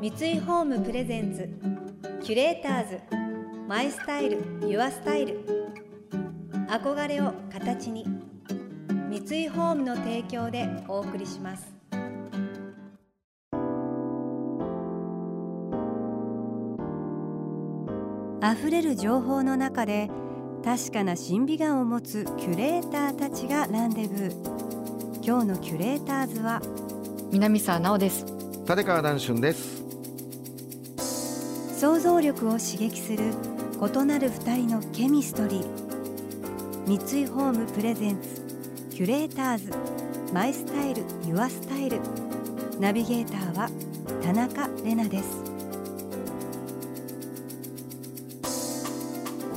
[0.00, 1.46] 三井ホームプレゼンツ
[2.24, 3.00] キュレーターズ
[3.68, 5.44] マイスタイルユアスタイル。
[6.70, 8.06] 憧れを形に
[9.10, 11.70] 三井ホームの提供でお送りします。
[18.42, 20.08] 溢れる情報の中で
[20.64, 25.22] 確かな審美眼を持つキュレーターたちがランデブー。
[25.22, 26.62] 今日のキュレーターズは
[27.30, 28.24] 南沢直です。
[28.66, 29.79] 立川談春です
[31.80, 33.32] 想像力を刺激する
[33.80, 35.66] 異なる二人のケミストリー。
[36.86, 38.42] 三井ホームプレゼンツ
[38.90, 39.72] キュレーターズ。
[40.30, 41.98] マイスタイルユアスタイル。
[42.78, 43.70] ナビゲーターは
[44.22, 45.42] 田中れなです。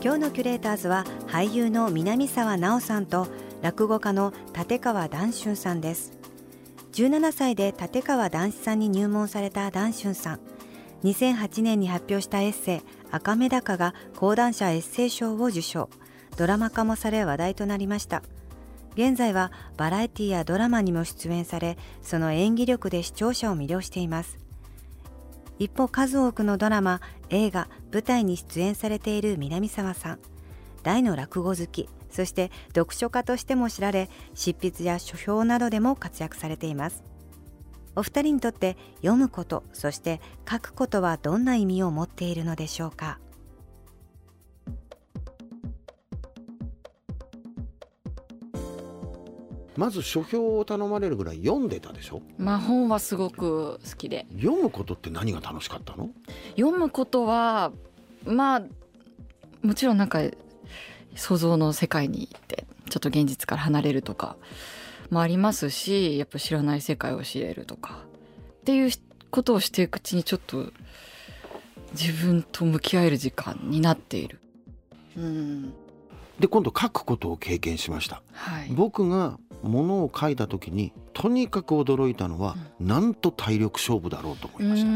[0.02, 3.28] 今日のキュレーターズは俳優の南沢直さんと
[3.62, 6.14] 落語家の立川談春さんです。
[6.94, 10.53] 17歳で立川談志さんに入門された談春さん。
[11.04, 15.90] 2008年に発表したエッセイ「赤目高」が講談社エッセイ賞を受賞。
[16.38, 18.24] ドラマ化もされ話題となりました。
[18.96, 24.38] 現在はバラエティやドラマにも出演されその演技力で視聴者を魅了しています。
[25.60, 30.20] 一方数多くのドラマ映画舞台に出演されている南沢さん。
[30.84, 31.90] 大の落語好き。
[32.10, 37.04] そして読書家としても知られ執筆や書評などでも活躍されています。
[37.96, 43.20] お二人にとって読むことそして書くことはどんな意味を持っているのでしょうか？
[49.76, 52.22] まず書評を頼まれるぐらい読んでたでしょ？
[52.38, 54.28] まあ本はすごく好きで。
[54.36, 56.10] 読むことって何が楽しかったの？
[56.56, 57.72] 読むことは
[58.26, 58.64] まあ
[59.64, 60.20] もちろんなんか
[61.16, 64.36] 想像の世界に行ってちょっと現実から離れるとか
[65.14, 68.04] もありますしやっぱ知らない世界を知れるとか
[68.62, 68.92] っていう
[69.30, 70.72] ことをしていくうちにちょっと
[71.94, 74.40] 自分と向き合える時間になっている。
[75.16, 75.74] うん。
[76.40, 84.90] で今度書くことを経験しました、はい、僕がものを書いた時にとにかく驚いたのは、うん、なんと体力勝負だろうと思いました。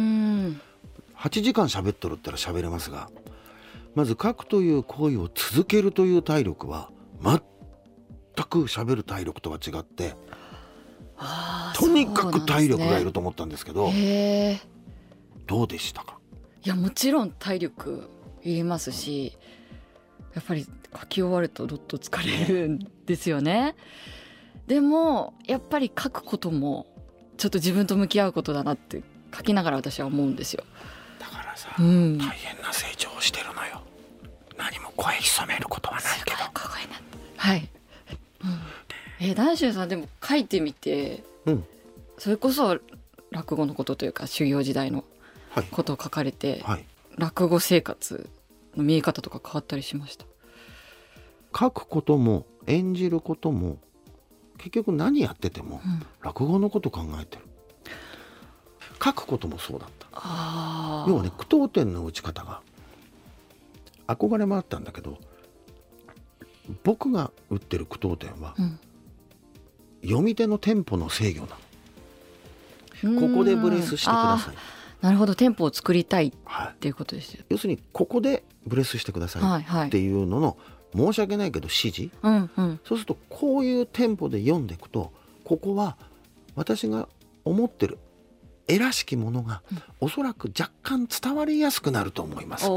[1.18, 3.10] 8時間喋っとるったら喋れますが
[3.96, 6.90] まず書くという行為を続けるという体力は
[7.22, 7.42] 全
[8.44, 10.16] く喋る体力とは違って
[11.76, 14.62] とにかく体力がいると思ったんですけど、ね、
[15.48, 16.18] どうでしたか？
[16.64, 18.10] いやもちろん体力
[18.44, 19.38] いりますし
[20.36, 20.68] やっぱり
[21.00, 23.76] 書き終わるとどっと疲れるんですよね。
[24.68, 26.88] でもやっぱり書くことも
[27.38, 29.02] ちょっと自分と向き合うことだなって
[29.36, 30.64] 書きながら私は思うんですよ。
[31.20, 33.82] だからさ、うん、大変な成長をしてるのよ。
[34.58, 36.38] 何も声潜めることはないけど。
[37.38, 37.70] はい。
[39.20, 41.66] えー、男子さんでも書いてみて、うん、
[42.18, 42.80] それこそ
[43.32, 45.04] 落語のことというか修行時代の
[45.72, 46.62] ことを書かれて、はい。
[46.64, 46.86] はい、
[47.18, 48.30] 落語生活
[48.76, 50.26] の見え方とか変わったりしました？
[51.58, 53.78] 書くことも演じることも
[54.58, 55.82] 結局何やってても、
[56.22, 57.44] 落語のこと考えてる。
[59.04, 60.08] 書くこともそうだった。
[61.08, 62.62] 要はね句読点の打ち方が
[64.08, 65.18] 憧れもあったんだけど
[66.84, 68.80] 僕が打ってる句読点は、うん、
[70.08, 71.58] 読み手のテンポの制御な
[73.04, 73.20] の。
[73.20, 74.56] ここでブレスしてください。
[75.02, 80.58] なるほどテンポを作りたいっていうことですよ、はい、要するにここでブレスしてくださいっていうのの、
[80.96, 85.12] 申し訳ないけど指示、うんうん、そうするとこういうテンポで読んでいくと
[85.44, 85.98] ここは
[86.56, 87.08] 私が
[87.46, 88.00] 思ってる
[88.68, 92.66] 絵らしきものが、うん、おそらく若干伝わりやすくなると思います。
[92.66, 92.70] で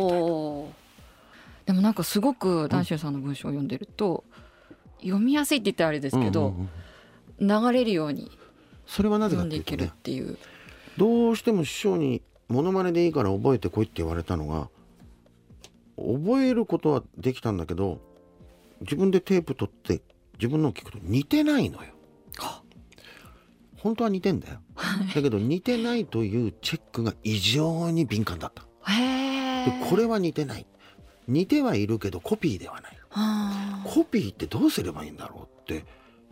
[1.72, 4.24] もなんかすごく談春さんの文章を読んでると、
[5.00, 6.68] うん、読みやすいって言ったらあれですけど、うんうんうん
[7.40, 8.30] 流れるように
[8.86, 10.38] それはなぜかというと、ね、っていう
[10.96, 14.68] どうしても師匠にモノマネでいいから覚えてこいって言われたのが
[15.96, 18.00] 覚えることはできたんだけど
[18.80, 20.00] 自分でテープ取って
[20.38, 21.90] 自分のを聞くと似てないのよ。
[23.76, 24.60] 本当は似てんだよ。
[25.14, 28.62] だけど似てないというチェックが異常に敏感だった。
[28.62, 30.66] でこれは似てない。
[31.28, 32.98] 似てはいるけどコピーではない。
[33.84, 35.84] コピーってどうすればいいんだろうって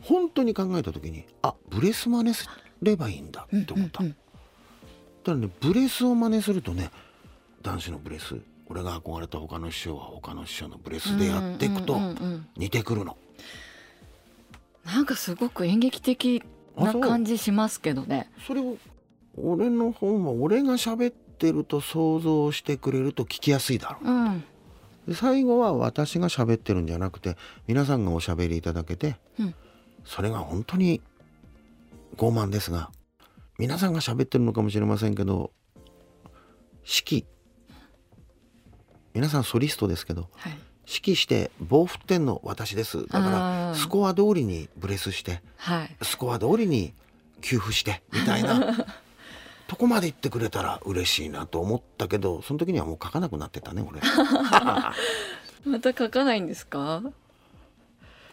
[0.03, 2.49] 本当に考えた時にあブレス真似す
[2.83, 6.91] ればいいんだって思った、うんうんうん、だからねブレスを真似するとね
[7.63, 8.37] 男子のブレス
[8.69, 11.99] 俺が憧れた他の師匠は他の師匠のブレスでやっていくと
[12.57, 13.17] 似てくるの、
[14.85, 16.43] うんうん、なんかすごく演劇的
[16.77, 18.31] な感じしますけどね。
[18.47, 18.77] それを
[19.37, 24.11] 俺の本は俺が喋ってると想像してくれると聞きやすいだろう、
[25.09, 25.15] うん。
[25.15, 27.37] 最後は私が喋ってるんじゃなくて
[27.67, 29.55] 皆さんがおしゃべりいただけて、うん、
[30.09, 31.03] それが本当に
[32.17, 32.91] 傲慢ですが
[33.59, 35.51] 皆さんが喋ってるのかもしれませんけど
[36.83, 37.25] 指揮。
[39.13, 40.59] 皆さんソリストですけどはい。
[40.91, 45.97] 指揮して棒振ってんの私ですだからスコア通りにブレスしてはい。
[46.03, 46.95] スコア通りに
[47.43, 48.87] 給付してみたいな。
[49.69, 54.01] とこまで言ってくれたら嬉しいなと思ったけどその時にはもう書かなくなってたね俺。
[55.67, 57.03] また書かないんですか？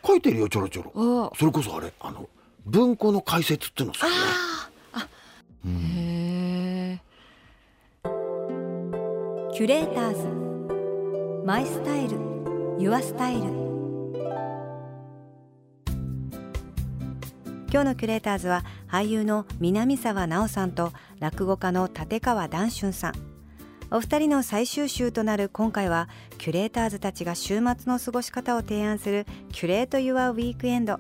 [0.06, 0.92] 書いてるよちょろちょろ。
[0.96, 2.30] おそれこそあれあの
[2.66, 4.16] 文庫の解説っていうのするね
[5.66, 7.02] うんへえ
[9.54, 11.46] キュレーターズ。
[11.46, 12.18] マイスタイル。
[12.78, 13.44] ユアスタイル。
[17.72, 23.14] 今日のキュレーターズは俳優の南沢奈央さんと落語家の立川談春さん
[23.96, 31.00] お二人の最終週となる今回はキュレーターズたちが週末の過ごし方を提案するキュレート・ユア・ウィークエンド。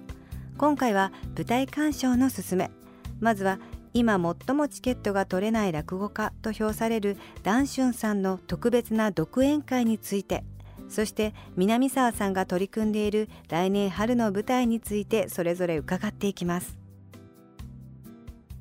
[0.58, 2.72] 今回は舞台鑑賞のすすめ。
[3.20, 3.60] まずは
[3.94, 4.14] 今
[4.48, 10.46] 最もチケットが取れない落語家と評される談春さんの特別な独演会について。
[10.88, 16.78] そして南沢さんが取り組んでいる来年春の舞台についてそれぞれ伺っていきます。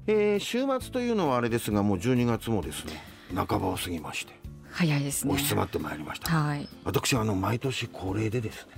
[0.09, 3.14] えー週末というのはあれですがもう12月もですね。
[3.35, 4.33] 半ばを過ぎまして。
[4.71, 5.33] 早いですね。
[5.33, 6.69] 押し詰まってまいりました、はい。
[6.85, 8.73] 私はあの毎年恒例でですね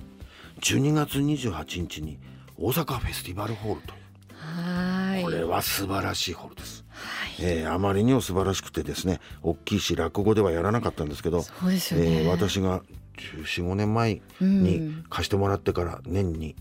[0.61, 2.19] 12月28日に
[2.55, 4.01] 大阪フェスティバルホールという。
[4.37, 5.23] はい。
[5.23, 6.85] これは素晴らしいホールです、
[7.39, 12.83] えーあまりにも素晴らしくてですね大きいし落語ではやらなかったんですけど、そうですよね、えー私が
[13.41, 14.63] 45年前うん。
[14.63, 16.55] に貸してもらってから年に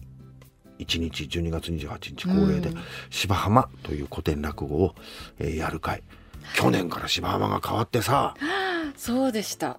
[0.78, 2.78] 1日12月28日恒例でうん。
[3.10, 4.94] 芝浜という古典落語を、
[5.38, 6.02] えーやる会
[6.54, 8.34] 去年から芝浜が変わってさ。
[8.96, 9.78] そうでした。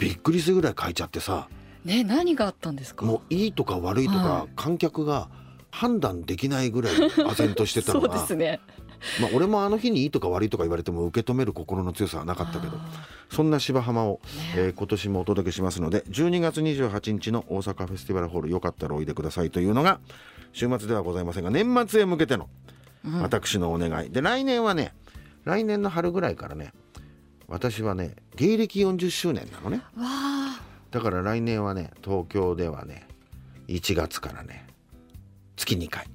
[0.00, 1.48] びっくりするぐらい変えちゃってさ。
[1.84, 3.04] ね何があったんですか？
[3.06, 4.48] もういいとか悪いとか、はい。
[4.56, 5.28] 観客が
[5.70, 8.60] 判断できないぐらい唖然としてたの そうがですね。
[9.20, 12.80] まあ、俺もあの日にいいとか悪いとか言われても受け止める心の強さはなかったけどあ
[13.30, 14.20] そんな芝浜を、
[14.56, 20.00] えー今年もお届けしますので12月28日の大阪フェスティバルホールよかったらおいでくださいというのが
[20.52, 22.48] 週末ではございませんが年末へ向けての
[23.04, 23.22] うん。
[23.22, 24.10] 私のお願い。
[24.10, 24.92] で来年はね
[25.48, 26.74] 来年の春ぐらいからね
[27.46, 29.80] 私はね芸歴40周年なのね。
[30.90, 33.08] だから来年はね東京ではね
[33.66, 34.66] 1月からね
[35.56, 36.06] 月2回。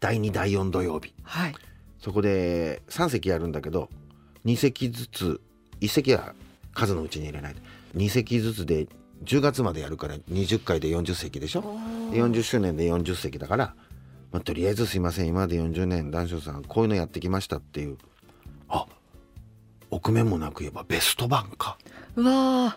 [0.00, 1.14] 第2第4土曜日。
[1.22, 1.54] はい。
[1.98, 3.88] そこで3席やるんだけど
[4.44, 5.40] 2席ずつ
[5.80, 6.34] 1席は
[6.74, 7.60] 数のうちに入れないで
[7.96, 8.86] 2席ずつで
[9.24, 11.62] 10月までやるから20回で40席でしょ？
[12.12, 13.74] で40周年で40席だから、
[14.32, 17.98] まあ、とりあえずすいません今まで40年談笑さんこういうのやってきましたっていう。
[18.68, 18.86] あ
[19.90, 21.78] 臆面もなく言えばベスト版か。
[22.16, 22.76] うわ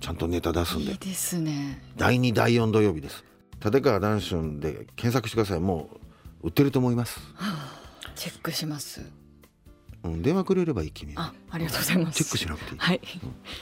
[0.00, 0.90] ちゃんとネタ出すんで。
[0.90, 1.82] あいいですね。
[1.96, 3.24] 第2第4土曜日です。
[3.64, 5.60] 立川談春で検索してください。
[5.60, 5.90] も
[6.42, 7.18] う売ってると思います、
[8.14, 9.02] チェックします。
[10.04, 12.16] うん、電話くれればいい君あありがとうございます。
[12.18, 13.00] チェックしなくていい、はい。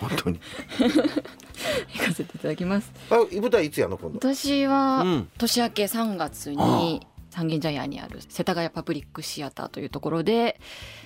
[0.01, 0.41] 本当に
[1.95, 2.93] 行かせていただきます。
[3.11, 4.19] あ舞台いつやの今度？
[4.19, 5.29] 私はうん。
[5.39, 10.61] 年明け3月に三軒茶屋にある世田谷パブリックシアターというところで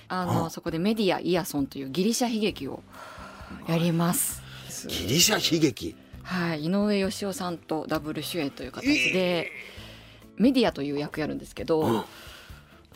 [0.07, 2.83] あのあそこでメディアイヤソンというギリシャ悲劇を
[3.67, 4.41] やります。
[4.87, 5.95] ギリシャ悲劇？
[6.23, 9.51] はい、井上芳雄さんとダブル主演という形で
[10.37, 11.93] メディアという役やるんですけど、うん。
[11.93, 12.05] も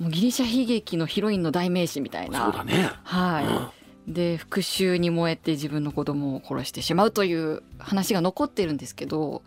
[0.01, 2.45] うギリシャ悲劇のヒロインの代名詞みたいな。
[2.45, 2.91] そうだね。
[3.03, 9.43] はい、で復讐に燃えて自分の子供を殺してしまうという話が残ってるんですけど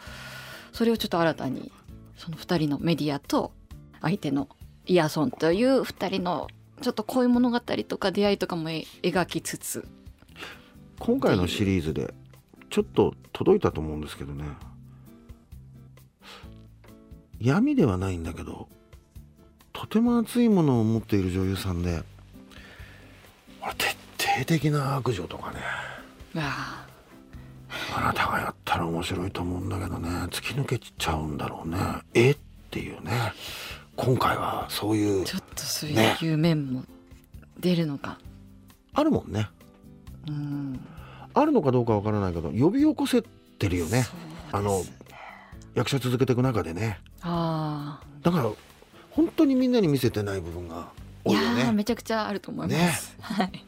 [0.73, 1.71] それをちょっと新たに
[2.17, 3.53] その2人のメディアと
[4.01, 4.49] 相手の
[4.87, 6.49] イヤソンという2人の
[6.81, 9.89] ちょっと恋物語とか出会いとかも描きつつ。
[10.99, 12.15] 今回のシリーズで
[12.71, 14.45] ちょっと届いたと思うんですけどね。
[17.41, 18.69] 闇ではないんだけど
[19.73, 22.03] とても熱いものを持っている女優さんで
[23.63, 23.96] 俺徹
[24.37, 25.61] 底的な悪女とかね。
[26.37, 26.87] あ。
[27.95, 31.79] あなたがやったら面白いと思うんだけどね突き抜けちゃうんだろうね。
[32.15, 32.33] え？
[32.33, 32.37] っ
[32.71, 33.33] ていうね。
[33.97, 36.85] 今回はそういうちょっとそうねいう面も
[37.59, 38.19] 出るのか、
[38.93, 39.49] あるもんね。
[40.29, 40.81] うん。
[41.33, 43.23] あるのかどうかわからないけど呼び起こせ
[43.59, 44.07] てるよね。
[44.53, 44.83] あの
[45.75, 46.99] 役者続けていく中でね。
[47.23, 48.07] ああ。
[48.23, 48.51] だから
[49.11, 50.89] 本当にみんなに見せてない部分が
[51.25, 51.63] 多いよね。
[51.63, 53.65] ーめちゃくちゃあると思います、はい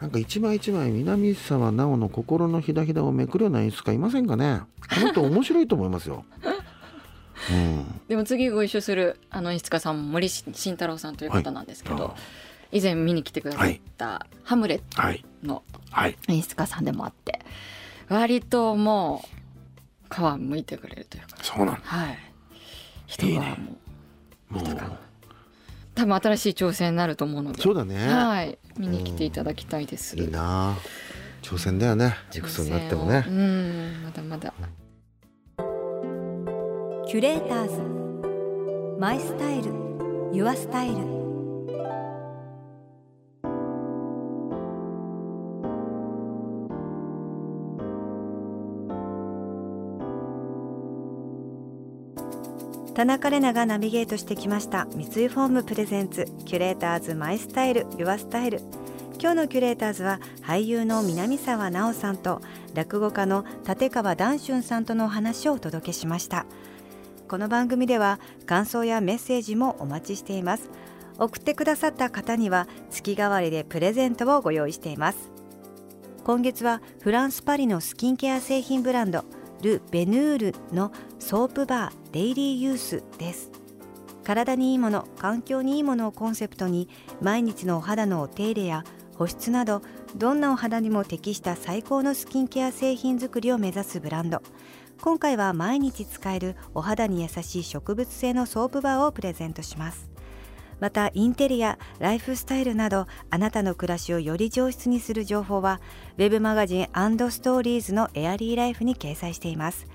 [0.00, 4.60] なんか一枚一枚南沢奈緒の心のひだひだをめくるような演出家いませんかね？
[4.94, 6.24] この人面白いと思いますよ、
[7.50, 12.04] うん、でも次ご一緒するあの演出家さんも森慎太郎さんという方なんですけど、はい。
[12.12, 12.14] あ
[12.70, 16.16] 以前見に来てくださった「ハムレッはいト」のはい。
[16.28, 17.40] 演出家さんでもあって
[18.08, 19.24] 割とも
[20.10, 21.38] う皮むいてくれるというか。
[21.42, 22.18] そうなのはい。
[23.06, 23.38] 人がも
[24.52, 24.72] ういいね。
[24.74, 24.98] もう
[25.98, 27.60] 多分新しい挑戦になると思うので。
[27.60, 28.56] そうだね、はい。
[28.78, 30.76] 見に来ていただきたいです、いいな。
[31.42, 32.14] 挑戦だよね。
[32.30, 33.24] 熟睡になってもね。
[33.26, 34.02] うん。
[34.04, 34.54] まだまだ。
[37.08, 37.80] キュレーターズ。
[39.00, 39.72] マイスタイル。
[40.32, 41.17] ユアスタイル
[52.98, 58.58] 田中れながナビゲートしてきました三井ホーム presents キュレーターズ my style your style。
[59.20, 62.42] 今日のキュレーターズは俳優の南沢奈央さんと
[62.74, 66.44] 落語家の立川談春さんとのお話をお届けしました。
[67.28, 70.68] この番組では感想やメッセージもお待ちしています。
[71.18, 75.30] 送ってくださった方には月替わりでプレゼントをご用意しています。
[76.24, 79.24] 今月はフランス・パリのスキンケア製品ブランド
[79.62, 83.50] ル・ベヌールのソープバーデイリーユースです。
[84.24, 86.88] 体にいいもの環境にいいものをコンセプトに
[87.22, 88.84] 毎日のお肌のお手入れや
[89.16, 89.82] 保湿など
[90.16, 94.42] どんなお肌にも適した最高のスキンケア製品作りを目指すブランド。
[95.00, 100.10] 今回は毎日使えるお肌に優しい植物性のソープバーをプレゼントします。
[100.80, 105.80] またインテリアライフスタイルなどあなたの暮らしをより上質にする情報は
[106.16, 109.86] ウェブマガジンストーリーズのエアリーライフに掲載しています。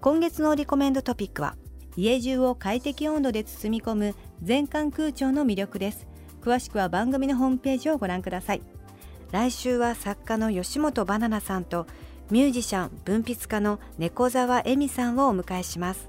[0.00, 1.56] 今月のリコメンドトピックは
[1.96, 6.06] 家中を快適温度で包み込む全館空調の魅力です。
[6.42, 8.62] 詳しくは番組のホームページをご覧ください。
[9.32, 11.86] 来週は作家の吉本バナナさんと
[12.30, 16.08] ミュージシャン文筆家の猫沢恵美さんをお迎えします。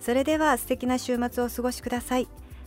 [0.00, 2.28] それでは素敵な週末をお過ごしください。